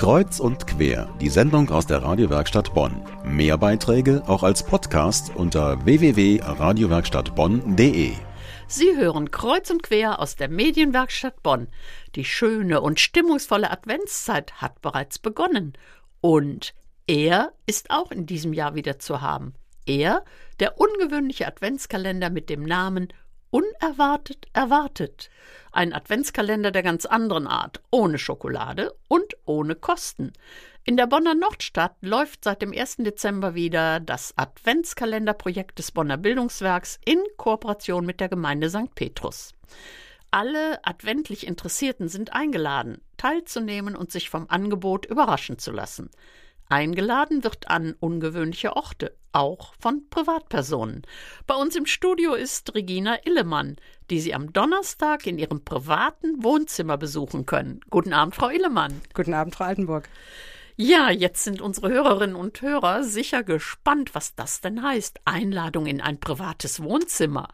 Kreuz 0.00 0.40
und 0.40 0.66
quer, 0.66 1.14
die 1.20 1.28
Sendung 1.28 1.68
aus 1.68 1.86
der 1.86 2.02
Radiowerkstatt 2.02 2.72
Bonn. 2.72 3.04
Mehr 3.22 3.58
Beiträge 3.58 4.22
auch 4.26 4.42
als 4.42 4.64
Podcast 4.64 5.30
unter 5.36 5.84
www.radiowerkstattbonn.de. 5.84 8.12
Sie 8.66 8.96
hören 8.96 9.30
Kreuz 9.30 9.68
und 9.68 9.82
quer 9.82 10.18
aus 10.18 10.36
der 10.36 10.48
Medienwerkstatt 10.48 11.42
Bonn. 11.42 11.68
Die 12.14 12.24
schöne 12.24 12.80
und 12.80 12.98
stimmungsvolle 12.98 13.70
Adventszeit 13.70 14.54
hat 14.54 14.80
bereits 14.80 15.18
begonnen. 15.18 15.74
Und 16.22 16.72
er 17.06 17.52
ist 17.66 17.90
auch 17.90 18.10
in 18.10 18.24
diesem 18.24 18.54
Jahr 18.54 18.74
wieder 18.74 18.98
zu 18.98 19.20
haben. 19.20 19.52
Er, 19.84 20.24
der 20.60 20.80
ungewöhnliche 20.80 21.46
Adventskalender 21.46 22.30
mit 22.30 22.48
dem 22.48 22.62
Namen 22.62 23.08
Unerwartet 23.50 24.46
erwartet. 24.52 25.28
Ein 25.72 25.92
Adventskalender 25.92 26.70
der 26.70 26.82
ganz 26.82 27.04
anderen 27.04 27.46
Art, 27.46 27.80
ohne 27.90 28.18
Schokolade 28.18 28.94
und 29.08 29.36
ohne 29.44 29.74
Kosten. 29.74 30.32
In 30.84 30.96
der 30.96 31.06
Bonner 31.06 31.34
Nordstadt 31.34 31.96
läuft 32.00 32.44
seit 32.44 32.62
dem 32.62 32.72
1. 32.72 32.98
Dezember 32.98 33.54
wieder 33.54 34.00
das 34.00 34.32
Adventskalenderprojekt 34.36 35.78
des 35.78 35.92
Bonner 35.92 36.16
Bildungswerks 36.16 36.98
in 37.04 37.18
Kooperation 37.36 38.06
mit 38.06 38.20
der 38.20 38.28
Gemeinde 38.28 38.70
St. 38.70 38.94
Petrus. 38.94 39.54
Alle 40.30 40.84
adventlich 40.84 41.46
Interessierten 41.46 42.08
sind 42.08 42.32
eingeladen, 42.32 43.00
teilzunehmen 43.16 43.96
und 43.96 44.12
sich 44.12 44.30
vom 44.30 44.48
Angebot 44.48 45.06
überraschen 45.06 45.58
zu 45.58 45.72
lassen. 45.72 46.10
Eingeladen 46.70 47.42
wird 47.42 47.68
an 47.68 47.96
ungewöhnliche 47.98 48.76
Orte, 48.76 49.16
auch 49.32 49.74
von 49.80 50.08
Privatpersonen. 50.08 51.02
Bei 51.48 51.56
uns 51.56 51.74
im 51.74 51.84
Studio 51.84 52.34
ist 52.34 52.74
Regina 52.76 53.18
Illemann, 53.26 53.76
die 54.08 54.20
Sie 54.20 54.34
am 54.34 54.52
Donnerstag 54.52 55.26
in 55.26 55.36
Ihrem 55.36 55.64
privaten 55.64 56.44
Wohnzimmer 56.44 56.96
besuchen 56.96 57.44
können. 57.44 57.80
Guten 57.90 58.12
Abend, 58.12 58.36
Frau 58.36 58.50
Illemann. 58.50 59.00
Guten 59.14 59.34
Abend, 59.34 59.56
Frau 59.56 59.64
Altenburg. 59.64 60.08
Ja, 60.76 61.10
jetzt 61.10 61.42
sind 61.42 61.60
unsere 61.60 61.90
Hörerinnen 61.90 62.36
und 62.36 62.62
Hörer 62.62 63.02
sicher 63.02 63.42
gespannt, 63.42 64.14
was 64.14 64.36
das 64.36 64.60
denn 64.60 64.82
heißt. 64.82 65.20
Einladung 65.24 65.86
in 65.86 66.00
ein 66.00 66.20
privates 66.20 66.82
Wohnzimmer. 66.82 67.48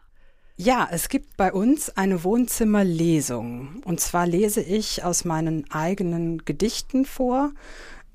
Ja, 0.57 0.87
es 0.91 1.09
gibt 1.09 1.37
bei 1.37 1.51
uns 1.51 1.89
eine 1.97 2.23
Wohnzimmerlesung. 2.23 3.81
Und 3.83 3.99
zwar 3.99 4.27
lese 4.27 4.61
ich 4.61 5.03
aus 5.03 5.25
meinen 5.25 5.69
eigenen 5.71 6.45
Gedichten 6.45 7.05
vor 7.05 7.51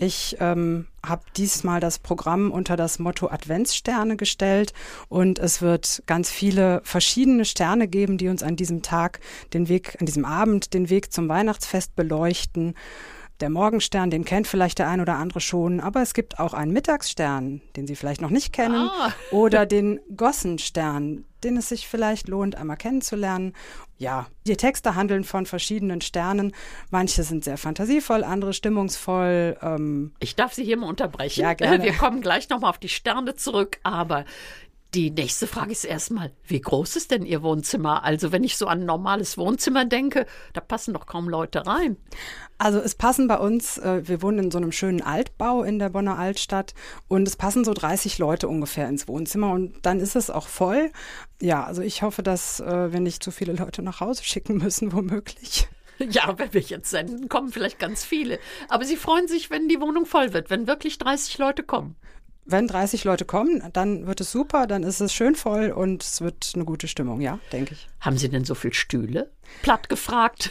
ich 0.03 0.37
ähm, 0.41 0.87
habe 1.07 1.23
diesmal 1.37 1.79
das 1.79 2.01
Programm 2.01 2.51
unter 2.51 2.77
das 2.77 2.99
Motto 2.99 3.29
Adventssterne 3.29 4.17
gestellt 4.17 4.73
und 5.09 5.39
es 5.39 5.63
wird 5.63 6.03
ganz 6.07 6.29
viele 6.29 6.81
verschiedene 6.83 7.45
Sterne 7.45 7.87
geben, 7.87 8.19
die 8.19 8.29
uns 8.29 8.43
an 8.43 8.57
diesem 8.57 8.83
Tag 8.83 9.21
den 9.55 9.69
Weg, 9.69 9.97
an 10.01 10.07
diesem 10.07 10.25
Abend 10.25 10.75
den 10.75 10.91
Weg 10.91 11.13
zum 11.13 11.29
Weihnachtsfest 11.29 11.95
beleuchten. 11.95 12.75
Der 13.43 13.51
Morgenstern, 13.51 14.09
den 14.09 14.25
kennt 14.25 14.47
vielleicht 14.47 14.79
der 14.79 14.89
ein 14.89 15.01
oder 15.01 15.17
andere 15.17 15.41
schon, 15.41 15.81
aber 15.81 16.01
es 16.01 16.15
gibt 16.15 16.39
auch 16.39 16.55
einen 16.55 16.73
Mittagsstern, 16.73 17.61
den 17.75 17.89
Sie 17.89 17.97
vielleicht 17.97 18.21
noch 18.21 18.31
nicht 18.31 18.53
kennen, 18.53 18.89
ah. 18.89 19.13
oder 19.33 19.67
den 19.67 19.99
Gossenstern, 20.17 21.25
den 21.43 21.57
es 21.57 21.69
sich 21.69 21.89
vielleicht 21.89 22.29
lohnt, 22.29 22.55
einmal 22.55 22.77
kennenzulernen. 22.77 23.53
Ja, 23.99 24.29
die 24.47 24.57
Texte 24.57 24.95
handeln 24.95 25.25
von 25.25 25.47
verschiedenen 25.47 26.03
Sternen. 26.03 26.55
Manche 26.91 27.25
sind 27.25 27.43
sehr 27.43 27.59
fantasievoll, 27.59 28.23
andere 28.23 28.53
stimmungsvoll. 28.53 29.59
Ähm 29.61 30.13
ich 30.21 30.37
darf 30.37 30.53
Sie 30.53 30.63
hier 30.63 30.77
mal 30.77 30.87
unterbrechen. 30.87 31.41
Ja, 31.41 31.55
gerne. 31.55 31.83
Wir 31.83 31.95
kommen 31.95 32.21
gleich 32.21 32.49
nochmal 32.49 32.71
auf 32.71 32.79
die 32.79 32.89
Sterne 32.89 33.35
zurück, 33.35 33.81
aber 33.83 34.25
die 34.95 35.11
nächste 35.11 35.47
Frage 35.47 35.73
ist 35.73 35.85
erstmal, 35.85 36.33
wie 36.47 36.61
groß 36.61 36.97
ist 36.97 37.11
denn 37.11 37.25
Ihr 37.25 37.43
Wohnzimmer? 37.43 38.05
Also 38.05 38.31
wenn 38.31 38.45
ich 38.45 38.59
so 38.59 38.67
an 38.67 38.81
ein 38.81 38.87
normales 38.87 39.39
Wohnzimmer 39.39 39.87
denke, 39.87 40.27
da 40.53 40.61
passen 40.61 40.93
doch 40.93 41.07
kaum 41.07 41.31
Leute 41.31 41.67
rein. 41.67 41.97
Also 42.59 42.79
es 42.79 42.95
passen 42.95 43.27
bei 43.27 43.39
uns, 43.39 43.79
äh, 43.79 44.07
wir 44.07 44.21
wohnen 44.21 44.39
in 44.39 44.51
so 44.51 44.59
einem 44.59 44.71
schönen 44.71 45.01
Altbau 45.01 45.63
in 45.63 45.79
der 45.79 45.89
Bonner 45.89 46.19
Altstadt 46.19 46.75
und 47.09 47.27
es 47.27 47.37
passen 47.37 47.65
so 47.65 47.73
30 47.73 48.19
Leute 48.19 48.49
ungefähr 48.49 48.87
ins 48.89 49.09
Wohnzimmer 49.09 49.53
und 49.53 49.75
dann 49.83 49.99
ist 49.99 50.15
es 50.15 50.29
auch 50.29 50.47
voll. 50.47 50.91
Ja, 51.41 51.65
also 51.65 51.81
ich 51.81 52.03
hoffe, 52.03 52.23
dass 52.23 52.61
äh, 52.61 52.93
wir 52.93 53.01
nicht 53.01 53.23
zu 53.23 53.31
viele 53.31 53.55
Leute 53.55 53.81
nach 53.81 54.01
Hause 54.01 54.25
schicken 54.25 54.59
müssen, 54.59 54.93
womöglich. 54.93 55.69
Ja, 55.99 56.39
wenn 56.39 56.53
wir 56.53 56.61
jetzt 56.61 56.91
senden, 56.91 57.29
kommen 57.29 57.51
vielleicht 57.51 57.79
ganz 57.79 58.05
viele. 58.05 58.39
Aber 58.69 58.85
Sie 58.85 58.97
freuen 58.97 59.29
sich, 59.29 59.51
wenn 59.51 59.69
die 59.69 59.81
Wohnung 59.81 60.05
voll 60.05 60.33
wird, 60.35 60.51
wenn 60.51 60.67
wirklich 60.67 60.99
30 60.99 61.39
Leute 61.39 61.63
kommen 61.63 61.97
wenn 62.45 62.67
30 62.67 63.05
Leute 63.05 63.25
kommen, 63.25 63.63
dann 63.73 64.07
wird 64.07 64.21
es 64.21 64.33
super, 64.33 64.67
dann 64.67 64.83
ist 64.83 65.01
es 65.01 65.13
schön 65.13 65.35
voll 65.35 65.71
und 65.71 66.03
es 66.03 66.21
wird 66.21 66.53
eine 66.55 66.65
gute 66.65 66.89
Stimmung, 66.89 67.21
ja, 67.21 67.39
denke 67.53 67.75
ich. 67.75 67.89
Haben 68.01 68.19
Sie 68.19 68.29
denn 68.29 68.45
so 68.45 68.55
viel 68.55 68.73
Stühle? 68.73 69.31
Platt 69.63 69.89
gefragt. 69.89 70.51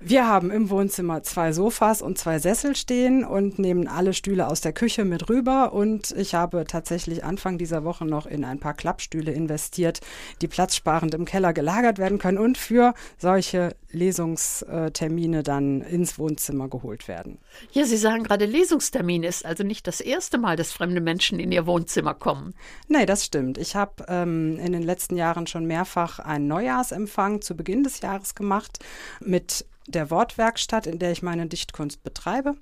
Wir 0.00 0.28
haben 0.28 0.52
im 0.52 0.70
Wohnzimmer 0.70 1.24
zwei 1.24 1.52
Sofas 1.52 2.02
und 2.02 2.18
zwei 2.18 2.38
Sessel 2.38 2.76
stehen 2.76 3.24
und 3.24 3.58
nehmen 3.58 3.88
alle 3.88 4.14
Stühle 4.14 4.46
aus 4.46 4.60
der 4.60 4.72
Küche 4.72 5.04
mit 5.04 5.28
rüber. 5.28 5.72
Und 5.72 6.12
ich 6.12 6.34
habe 6.34 6.64
tatsächlich 6.68 7.24
Anfang 7.24 7.58
dieser 7.58 7.82
Woche 7.82 8.04
noch 8.04 8.26
in 8.26 8.44
ein 8.44 8.60
paar 8.60 8.74
Klappstühle 8.74 9.32
investiert, 9.32 10.00
die 10.40 10.46
platzsparend 10.46 11.14
im 11.14 11.24
Keller 11.24 11.52
gelagert 11.52 11.98
werden 11.98 12.18
können 12.18 12.38
und 12.38 12.58
für 12.58 12.94
solche 13.16 13.74
Lesungstermine 13.90 15.42
dann 15.42 15.80
ins 15.80 16.18
Wohnzimmer 16.18 16.68
geholt 16.68 17.08
werden. 17.08 17.38
Ja, 17.72 17.84
Sie 17.84 17.96
sagen 17.96 18.22
gerade, 18.22 18.44
Lesungstermin 18.44 19.24
ist 19.24 19.44
also 19.44 19.64
nicht 19.64 19.88
das 19.88 20.00
erste 20.00 20.38
Mal, 20.38 20.56
dass 20.56 20.72
fremde 20.72 21.00
Menschen 21.00 21.40
in 21.40 21.50
Ihr 21.50 21.66
Wohnzimmer 21.66 22.14
kommen. 22.14 22.54
Nee, 22.86 23.06
das 23.06 23.24
stimmt. 23.24 23.58
Ich 23.58 23.74
habe 23.74 24.04
ähm, 24.06 24.58
in 24.60 24.72
den 24.72 24.82
letzten 24.82 25.16
Jahren 25.16 25.48
schon 25.48 25.66
mehrfach 25.66 26.20
einen 26.20 26.46
Neujahrsempfang 26.46 27.40
zu 27.40 27.56
Beginn 27.56 27.82
des 27.82 28.00
Jahres 28.00 28.36
gemacht 28.36 28.78
mit 29.20 29.64
der 29.88 30.10
Wortwerkstatt, 30.10 30.86
in 30.86 30.98
der 30.98 31.12
ich 31.12 31.22
meine 31.22 31.46
Dichtkunst 31.46 32.02
betreibe. 32.02 32.54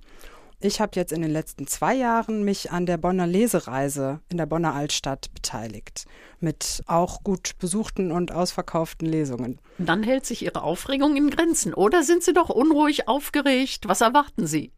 Ich 0.59 0.81
habe 0.81 0.93
jetzt 0.95 1.13
in 1.13 1.21
den 1.21 1.31
letzten 1.31 1.67
zwei 1.67 1.95
Jahren 1.95 2.43
mich 2.43 2.71
an 2.71 2.87
der 2.87 2.97
Bonner 2.97 3.27
Lesereise 3.27 4.21
in 4.31 4.39
der 4.39 4.47
Bonner 4.47 4.75
Altstadt 4.75 5.33
beteiligt, 5.35 6.07
mit 6.41 6.83
auch 6.87 7.23
gut 7.23 7.59
besuchten 7.59 8.11
und 8.11 8.33
ausverkauften 8.33 9.07
Lesungen. 9.07 9.61
Dann 9.77 10.03
hält 10.03 10.25
sich 10.25 10.43
Ihre 10.43 10.63
Aufregung 10.63 11.15
in 11.15 11.29
Grenzen, 11.29 11.75
oder 11.75 12.03
sind 12.03 12.23
Sie 12.23 12.33
doch 12.33 12.49
unruhig 12.49 13.07
aufgeregt? 13.07 13.87
Was 13.87 14.01
erwarten 14.01 14.47
Sie? 14.47 14.73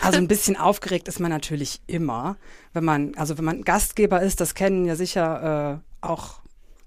Also 0.00 0.18
ein 0.18 0.28
bisschen 0.28 0.58
aufgeregt 0.58 1.08
ist 1.08 1.20
man 1.20 1.30
natürlich 1.30 1.80
immer, 1.86 2.36
wenn 2.74 2.84
man, 2.84 3.14
also 3.14 3.38
wenn 3.38 3.44
man 3.46 3.62
Gastgeber 3.62 4.20
ist, 4.20 4.42
das 4.42 4.54
kennen 4.54 4.84
ja 4.84 4.94
sicher 4.94 5.80
äh, 6.02 6.06
auch 6.06 6.42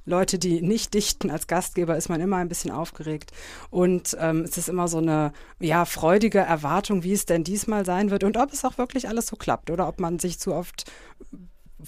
Leute, 0.07 0.40
die 0.40 0.62
nicht 0.62 0.94
dichten 0.94 1.29
als 1.29 1.47
Gastgeber, 1.47 1.97
ist 1.97 2.09
man 2.09 2.22
immer 2.22 2.38
ein 2.38 2.47
bisschen 2.47 2.72
aufgeregt. 2.72 3.31
Und 3.69 4.18
ähm, 4.19 4.41
es 4.41 4.57
ist 4.57 4.69
immer 4.69 4.88
so 4.88 4.97
eine 4.97 5.34
ja, 5.59 5.85
freudige 5.85 6.40
Erwartung, 6.40 7.03
wie 7.03 7.13
es 7.13 7.25
denn 7.25 7.44
diesmal 7.44 7.85
sein 7.85 8.09
wird 8.09 8.23
und 8.23 8.38
ob 8.38 8.51
es 8.51 8.63
auch 8.66 8.78
wirklich 8.78 9.09
alles 9.09 9.28
so 9.28 9.35
klappt 9.35 9.69
oder 9.69 9.88
ob 9.88 10.00
man 10.00 10.18
sich 10.18 10.40
zu 10.40 10.53
oft 10.53 10.90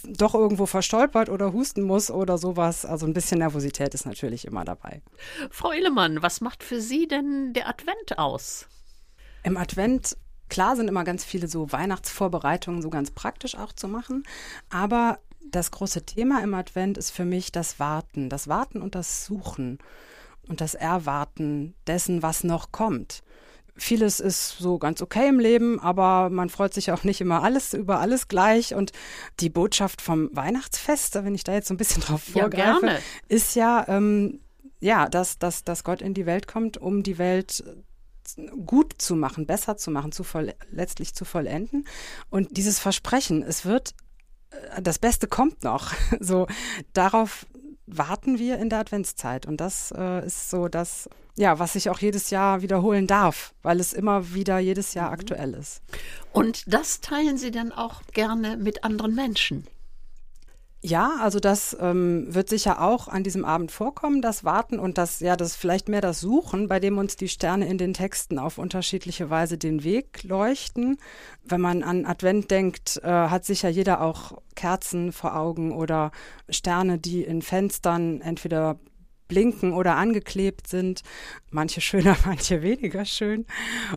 doch 0.05 0.35
irgendwo 0.35 0.65
verstolpert 0.65 1.29
oder 1.29 1.53
husten 1.53 1.81
muss 1.81 2.11
oder 2.11 2.37
sowas. 2.37 2.85
Also 2.85 3.07
ein 3.07 3.13
bisschen 3.13 3.39
Nervosität 3.39 3.93
ist 3.93 4.05
natürlich 4.05 4.45
immer 4.45 4.65
dabei. 4.65 5.01
Frau 5.49 5.71
Ehlemann, 5.71 6.21
was 6.21 6.41
macht 6.41 6.61
für 6.61 6.81
Sie 6.81 7.07
denn 7.07 7.53
der 7.53 7.67
Advent 7.67 8.19
aus? 8.19 8.67
Im 9.43 9.57
Advent 9.57 10.17
Klar 10.49 10.75
sind 10.75 10.87
immer 10.87 11.03
ganz 11.03 11.23
viele 11.23 11.47
so 11.47 11.71
Weihnachtsvorbereitungen 11.71 12.81
so 12.81 12.89
ganz 12.89 13.11
praktisch 13.11 13.55
auch 13.55 13.71
zu 13.71 13.87
machen, 13.87 14.23
aber 14.69 15.19
das 15.51 15.71
große 15.71 16.05
Thema 16.05 16.43
im 16.43 16.53
Advent 16.53 16.97
ist 16.97 17.11
für 17.11 17.25
mich 17.25 17.51
das 17.51 17.79
Warten, 17.79 18.29
das 18.29 18.47
Warten 18.47 18.81
und 18.81 18.95
das 18.95 19.25
Suchen 19.25 19.79
und 20.47 20.61
das 20.61 20.73
Erwarten 20.73 21.75
dessen, 21.87 22.21
was 22.21 22.43
noch 22.43 22.71
kommt. 22.71 23.21
Vieles 23.75 24.19
ist 24.19 24.57
so 24.57 24.77
ganz 24.77 25.01
okay 25.01 25.29
im 25.29 25.39
Leben, 25.39 25.79
aber 25.79 26.29
man 26.29 26.49
freut 26.49 26.73
sich 26.73 26.91
auch 26.91 27.05
nicht 27.05 27.21
immer 27.21 27.43
alles 27.43 27.73
über 27.73 28.01
alles 28.01 28.27
gleich. 28.27 28.75
Und 28.75 28.91
die 29.39 29.49
Botschaft 29.49 30.01
vom 30.01 30.29
Weihnachtsfest, 30.35 31.15
wenn 31.15 31.33
ich 31.33 31.45
da 31.45 31.53
jetzt 31.53 31.69
so 31.69 31.73
ein 31.73 31.77
bisschen 31.77 32.01
drauf 32.01 32.23
vorgreife, 32.23 32.87
ja, 32.87 32.97
ist 33.29 33.55
ja, 33.55 33.85
ähm, 33.87 34.41
ja, 34.81 35.07
dass, 35.07 35.39
dass, 35.39 35.63
dass 35.63 35.85
Gott 35.85 36.01
in 36.01 36.13
die 36.13 36.25
Welt 36.25 36.45
kommt, 36.47 36.77
um 36.77 37.03
die 37.03 37.17
Welt 37.17 37.63
gut 38.65 38.93
zu 38.97 39.15
machen, 39.15 39.45
besser 39.45 39.77
zu 39.77 39.91
machen, 39.91 40.11
zu 40.11 40.23
voll, 40.23 40.53
letztlich 40.71 41.13
zu 41.13 41.25
vollenden. 41.25 41.87
Und 42.29 42.57
dieses 42.57 42.79
Versprechen, 42.79 43.43
es 43.43 43.65
wird 43.65 43.91
äh, 43.91 44.08
das 44.81 44.99
Beste 44.99 45.27
kommt 45.27 45.63
noch. 45.63 45.93
So 46.19 46.47
darauf 46.93 47.45
warten 47.85 48.37
wir 48.37 48.57
in 48.57 48.69
der 48.69 48.79
Adventszeit 48.79 49.45
und 49.45 49.57
das 49.57 49.91
äh, 49.97 50.25
ist 50.25 50.49
so 50.49 50.67
das 50.67 51.09
ja, 51.39 51.57
was 51.57 51.73
sich 51.73 51.89
auch 51.89 51.99
jedes 51.99 52.31
Jahr 52.31 52.61
wiederholen 52.61 53.07
darf, 53.07 53.53
weil 53.61 53.79
es 53.79 53.93
immer 53.93 54.33
wieder 54.33 54.59
jedes 54.59 54.93
Jahr 54.93 55.07
mhm. 55.07 55.13
aktuell 55.13 55.53
ist. 55.53 55.81
Und 56.33 56.71
das 56.71 56.99
teilen 56.99 57.37
Sie 57.37 57.49
dann 57.49 57.71
auch 57.71 58.01
gerne 58.11 58.57
mit 58.57 58.83
anderen 58.83 59.15
Menschen. 59.15 59.65
Ja, 60.81 61.17
also 61.21 61.41
das 61.41 61.75
ähm, 61.81 62.33
wird 62.33 62.47
sicher 62.47 62.81
auch 62.81 63.09
an 63.09 63.21
diesem 63.23 63.43
Abend 63.43 63.69
vorkommen, 63.69 64.21
das 64.21 64.45
Warten 64.45 64.79
und 64.79 64.97
das, 64.97 65.19
ja, 65.19 65.35
das 65.35 65.57
vielleicht 65.57 65.89
mehr 65.89 65.99
das 65.99 66.21
Suchen, 66.21 66.69
bei 66.69 66.79
dem 66.79 66.97
uns 66.97 67.17
die 67.17 67.27
Sterne 67.27 67.67
in 67.67 67.77
den 67.77 67.93
Texten 67.93 68.39
auf 68.39 68.57
unterschiedliche 68.57 69.29
Weise 69.29 69.57
den 69.57 69.83
Weg 69.83 70.23
leuchten. 70.23 70.97
Wenn 71.43 71.59
man 71.59 71.83
an 71.83 72.05
Advent 72.05 72.49
denkt, 72.49 73.01
äh, 73.03 73.09
hat 73.09 73.43
sicher 73.43 73.67
jeder 73.67 73.99
auch 73.99 74.41
Kerzen 74.55 75.11
vor 75.11 75.35
Augen 75.35 75.73
oder 75.73 76.11
Sterne, 76.49 76.97
die 76.97 77.23
in 77.23 77.41
Fenstern 77.41 78.21
entweder 78.21 78.79
blinken 79.29 79.71
oder 79.71 79.95
angeklebt 79.95 80.67
sind. 80.67 81.03
Manche 81.49 81.79
schöner, 81.79 82.17
manche 82.25 82.61
weniger 82.61 83.05
schön. 83.05 83.45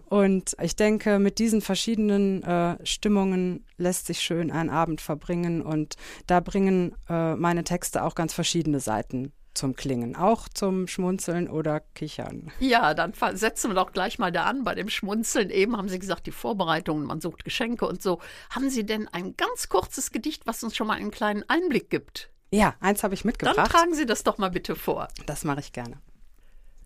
Und 0.09 0.57
ich 0.63 0.77
denke, 0.77 1.19
mit 1.19 1.41
diesen 1.41 1.61
verschiedenen 1.61 2.45
äh, 2.45 2.77
Stimmungen 2.87 3.67
lässt 3.79 4.07
sich 4.07 4.21
schön 4.21 4.53
ein 4.53 4.71
Abend 4.71 5.01
verbringen. 5.01 5.63
Und 5.63 5.97
da 6.29 6.39
bringen 6.39 6.95
äh, 7.09 7.35
meine 7.35 7.65
Texte 7.65 8.05
auch 8.05 8.15
ganz 8.15 8.33
verschiedene 8.33 8.79
Seiten 8.79 9.33
zum 9.55 9.77
Klingen, 9.77 10.17
auch 10.17 10.49
zum 10.49 10.87
Schmunzeln 10.87 11.49
oder 11.49 11.81
Kichern. 11.81 12.51
Ja, 12.59 12.95
dann 12.95 13.13
setzen 13.35 13.71
wir 13.71 13.75
doch 13.75 13.93
gleich 13.93 14.19
mal 14.19 14.33
da 14.33 14.45
an 14.45 14.65
bei 14.65 14.75
dem 14.75 14.89
Schmunzeln. 14.89 15.51
Eben 15.51 15.77
haben 15.77 15.89
Sie 15.89 15.99
gesagt, 15.99 16.27
die 16.27 16.33
Vorbereitungen, 16.33 17.07
man 17.07 17.21
sucht 17.21 17.45
Geschenke 17.45 17.87
und 17.87 18.03
so. 18.03 18.21
Haben 18.51 18.71
Sie 18.71 18.85
denn 18.85 19.09
ein 19.09 19.37
ganz 19.37 19.69
kurzes 19.69 20.11
Gedicht, 20.11 20.47
was 20.47 20.63
uns 20.63 20.77
schon 20.77 20.87
mal 20.87 20.97
einen 20.97 21.11
kleinen 21.11 21.45
Einblick 21.49 21.91
gibt? 21.91 22.31
Ja, 22.53 22.75
eins 22.81 23.03
habe 23.03 23.15
ich 23.15 23.25
mitgebracht. 23.25 23.57
Dann 23.57 23.69
tragen 23.69 23.95
Sie 23.95 24.05
das 24.05 24.23
doch 24.25 24.37
mal 24.37 24.51
bitte 24.51 24.77
vor. 24.77 25.09
Das 25.27 25.45
mache 25.45 25.61
ich 25.61 25.73
gerne. 25.73 26.01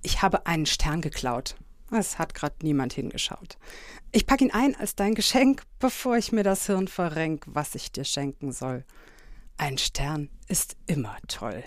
Ich 0.03 0.23
habe 0.23 0.47
einen 0.47 0.67
Stern 0.67 1.01
geklaut. 1.01 1.57
Es 1.91 2.19
hat 2.19 2.35
gerade 2.35 2.55
niemand 2.63 2.93
hingeschaut. 2.93 3.59
Ich 4.13 4.27
packe 4.27 4.45
ihn 4.45 4.53
ein 4.53 4.77
als 4.77 4.95
dein 4.95 5.15
Geschenk, 5.15 5.63
bevor 5.79 6.17
ich 6.17 6.31
mir 6.33 6.45
das 6.45 6.67
Hirn 6.67 6.89
verrenk, 6.89 7.45
was 7.47 7.75
ich 7.75 7.91
dir 7.91 8.05
schenken 8.05 8.53
soll. 8.53 8.85
Ein 9.57 9.79
Stern 9.79 10.29
ist 10.49 10.77
immer 10.87 11.17
toll. 11.27 11.65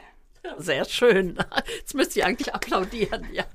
Sehr 0.58 0.86
schön. 0.86 1.38
Jetzt 1.80 1.96
müsste 1.96 2.20
ich 2.20 2.26
eigentlich 2.26 2.54
applaudieren, 2.54 3.28
ja. 3.32 3.46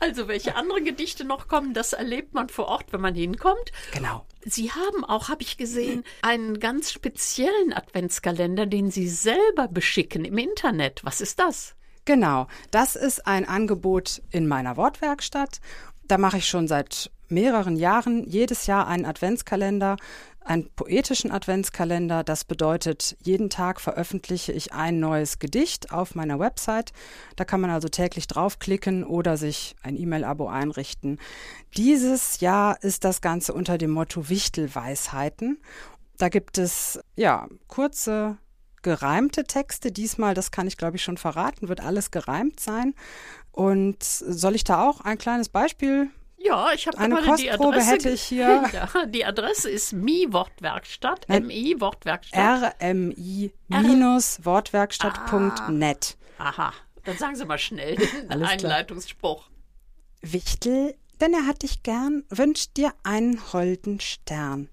Also, 0.00 0.28
welche 0.28 0.54
anderen 0.54 0.84
Gedichte 0.84 1.24
noch 1.24 1.48
kommen, 1.48 1.74
das 1.74 1.92
erlebt 1.92 2.34
man 2.34 2.48
vor 2.48 2.66
Ort, 2.66 2.92
wenn 2.92 3.00
man 3.00 3.14
hinkommt. 3.14 3.72
Genau. 3.92 4.26
Sie 4.44 4.70
haben 4.70 5.04
auch, 5.04 5.28
habe 5.28 5.42
ich 5.42 5.56
gesehen, 5.56 6.04
einen 6.22 6.60
ganz 6.60 6.92
speziellen 6.92 7.72
Adventskalender, 7.72 8.66
den 8.66 8.90
Sie 8.90 9.08
selber 9.08 9.68
beschicken 9.68 10.24
im 10.24 10.38
Internet. 10.38 11.04
Was 11.04 11.20
ist 11.20 11.38
das? 11.40 11.74
Genau. 12.04 12.46
Das 12.70 12.96
ist 12.96 13.26
ein 13.26 13.48
Angebot 13.48 14.22
in 14.30 14.46
meiner 14.46 14.76
Wortwerkstatt. 14.76 15.60
Da 16.04 16.18
mache 16.18 16.38
ich 16.38 16.48
schon 16.48 16.68
seit 16.68 17.10
mehreren 17.28 17.76
Jahren 17.76 18.24
jedes 18.24 18.66
Jahr 18.66 18.86
einen 18.86 19.04
Adventskalender 19.04 19.96
einen 20.46 20.70
poetischen 20.74 21.30
Adventskalender. 21.30 22.24
Das 22.24 22.44
bedeutet, 22.44 23.16
jeden 23.22 23.50
Tag 23.50 23.80
veröffentliche 23.80 24.52
ich 24.52 24.72
ein 24.72 25.00
neues 25.00 25.38
Gedicht 25.38 25.92
auf 25.92 26.14
meiner 26.14 26.38
Website. 26.38 26.92
Da 27.34 27.44
kann 27.44 27.60
man 27.60 27.70
also 27.70 27.88
täglich 27.88 28.26
draufklicken 28.26 29.04
oder 29.04 29.36
sich 29.36 29.76
ein 29.82 29.96
E-Mail-Abo 29.96 30.48
einrichten. 30.48 31.18
Dieses 31.76 32.40
Jahr 32.40 32.82
ist 32.82 33.04
das 33.04 33.20
Ganze 33.20 33.52
unter 33.52 33.76
dem 33.76 33.90
Motto 33.90 34.28
Wichtelweisheiten. 34.28 35.58
Da 36.16 36.28
gibt 36.28 36.58
es 36.58 37.00
ja 37.16 37.48
kurze 37.66 38.38
gereimte 38.82 39.44
Texte. 39.44 39.90
Diesmal, 39.90 40.34
das 40.34 40.52
kann 40.52 40.68
ich 40.68 40.76
glaube 40.76 40.96
ich 40.96 41.02
schon 41.02 41.16
verraten, 41.16 41.68
wird 41.68 41.80
alles 41.80 42.12
gereimt 42.12 42.60
sein. 42.60 42.94
Und 43.50 44.02
soll 44.02 44.54
ich 44.54 44.64
da 44.64 44.88
auch 44.88 45.00
ein 45.00 45.18
kleines 45.18 45.48
Beispiel 45.48 46.10
ja, 46.46 46.72
ich 46.72 46.86
habe 46.86 46.98
eine 46.98 47.16
Kostprobe 47.22 47.82
hätte 47.82 48.10
ich 48.10 48.22
hier. 48.22 48.64
Ja, 48.72 49.06
die 49.06 49.24
Adresse 49.24 49.70
ist 49.70 49.92
Mi 49.92 50.26
Wortwerkstatt, 50.30 51.28
MI 51.28 51.76
Wortwerkstatt. 51.78 52.74
RMI 52.80 53.52
minus 53.68 54.44
Wortwerkstatt.net. 54.44 56.16
Ah, 56.38 56.48
aha, 56.48 56.72
dann 57.04 57.16
sagen 57.16 57.36
Sie 57.36 57.44
mal 57.44 57.58
schnell 57.58 57.96
den 57.96 58.08
Alles 58.30 58.48
Einleitungsspruch. 58.48 59.46
Klar. 59.46 60.32
Wichtel, 60.32 60.94
denn 61.20 61.32
er 61.32 61.46
hat 61.46 61.62
dich 61.62 61.82
gern, 61.82 62.24
wünscht 62.28 62.76
dir 62.76 62.92
einen 63.02 63.52
holden 63.52 64.00
Stern, 64.00 64.68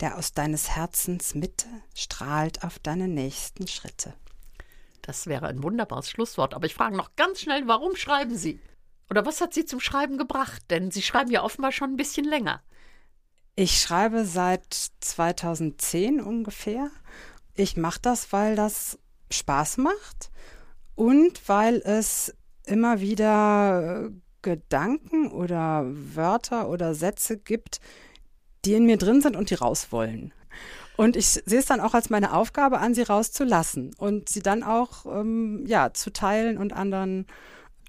der 0.00 0.18
aus 0.18 0.32
deines 0.32 0.70
Herzens 0.70 1.34
Mitte 1.34 1.68
strahlt 1.94 2.64
auf 2.64 2.78
deine 2.78 3.08
nächsten 3.08 3.66
Schritte. 3.68 4.14
Das 5.02 5.26
wäre 5.26 5.46
ein 5.48 5.62
wunderbares 5.62 6.08
Schlusswort, 6.10 6.54
aber 6.54 6.66
ich 6.66 6.74
frage 6.74 6.96
noch 6.96 7.16
ganz 7.16 7.40
schnell, 7.40 7.66
warum 7.66 7.96
schreiben 7.96 8.36
Sie? 8.36 8.60
Oder 9.10 9.26
was 9.26 9.40
hat 9.40 9.54
Sie 9.54 9.64
zum 9.64 9.80
Schreiben 9.80 10.18
gebracht? 10.18 10.62
Denn 10.70 10.90
Sie 10.90 11.02
schreiben 11.02 11.30
ja 11.30 11.42
offenbar 11.42 11.72
schon 11.72 11.90
ein 11.90 11.96
bisschen 11.96 12.24
länger. 12.24 12.62
Ich 13.54 13.80
schreibe 13.80 14.24
seit 14.24 14.64
2010 15.00 16.20
ungefähr. 16.20 16.90
Ich 17.54 17.76
mache 17.76 18.00
das, 18.00 18.32
weil 18.32 18.56
das 18.56 18.98
Spaß 19.30 19.78
macht 19.78 20.30
und 20.94 21.48
weil 21.48 21.76
es 21.84 22.34
immer 22.64 23.00
wieder 23.00 24.10
Gedanken 24.40 25.30
oder 25.30 25.84
Wörter 25.86 26.68
oder 26.68 26.94
Sätze 26.94 27.38
gibt, 27.38 27.80
die 28.64 28.74
in 28.74 28.86
mir 28.86 28.96
drin 28.96 29.20
sind 29.20 29.36
und 29.36 29.50
die 29.50 29.54
raus 29.54 29.88
wollen. 29.90 30.32
Und 30.96 31.16
ich 31.16 31.26
sehe 31.26 31.58
es 31.58 31.66
dann 31.66 31.80
auch 31.80 31.94
als 31.94 32.10
meine 32.10 32.34
Aufgabe 32.34 32.78
an, 32.78 32.94
sie 32.94 33.02
rauszulassen 33.02 33.94
und 33.96 34.28
sie 34.28 34.42
dann 34.42 34.62
auch 34.62 35.06
ähm, 35.06 35.64
ja 35.66 35.92
zu 35.92 36.12
teilen 36.12 36.58
und 36.58 36.72
anderen 36.72 37.26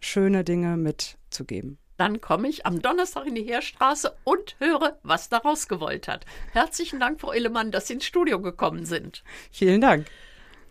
schöne 0.06 0.44
Dinge 0.44 0.78
mitzugeben. 0.78 1.78
Dann 1.98 2.22
komme 2.22 2.48
ich 2.48 2.66
am 2.66 2.82
Donnerstag 2.82 3.28
in 3.28 3.36
die 3.36 3.44
Heerstraße 3.44 4.16
und 4.24 4.56
höre, 4.60 4.98
was 5.04 5.30
daraus 5.30 5.68
gewollt 5.68 6.08
hat. 6.08 6.26
Herzlichen 6.52 7.00
Dank, 7.00 7.22
Frau 7.22 7.32
Illemann, 7.32 7.72
dass 7.72 7.88
Sie 7.88 7.94
ins 7.94 8.06
Studio 8.06 8.42
gekommen 8.42 8.86
sind. 8.86 9.24
Vielen 9.52 9.82
Dank. 9.82 10.08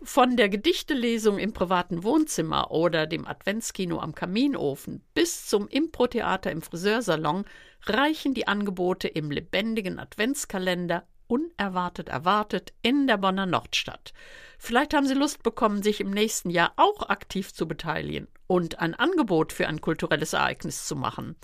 Von 0.01 0.35
der 0.35 0.49
Gedichtelesung 0.49 1.39
im 1.39 1.53
privaten 1.53 2.03
Wohnzimmer 2.03 2.71
oder 2.71 3.07
dem 3.07 3.25
Adventskino 3.25 3.99
am 3.99 4.13
Kaminofen 4.13 5.01
bis 5.13 5.47
zum 5.47 5.69
Improtheater 5.69 6.51
im 6.51 6.61
Friseursalon 6.61 7.45
reichen 7.85 8.33
die 8.33 8.47
Angebote 8.47 9.07
im 9.07 9.31
lebendigen 9.31 9.99
Adventskalender 9.99 11.07
unerwartet 11.33 12.09
erwartet 12.09 12.73
in 12.83 13.07
der 13.07 13.17
Bonner 13.17 13.47
Nordstadt. 13.47 14.13
Vielleicht 14.59 14.93
haben 14.93 15.07
Sie 15.07 15.15
Lust 15.15 15.41
bekommen, 15.41 15.81
sich 15.81 15.99
im 15.99 16.11
nächsten 16.11 16.51
Jahr 16.51 16.73
auch 16.75 17.09
aktiv 17.09 17.53
zu 17.53 17.67
beteiligen 17.67 18.27
und 18.45 18.79
ein 18.79 18.93
Angebot 18.93 19.51
für 19.51 19.67
ein 19.67 19.81
kulturelles 19.81 20.33
Ereignis 20.33 20.85
zu 20.85 20.95
machen. 20.95 21.35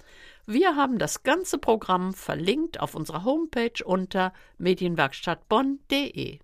Wir 0.46 0.76
haben 0.76 1.00
das 1.00 1.24
ganze 1.24 1.58
Programm 1.58 2.14
verlinkt 2.14 2.80
auf 2.80 2.94
unserer 2.94 3.24
Homepage 3.24 3.84
unter 3.84 4.32
medienwerkstattbonn.de. 4.60 6.40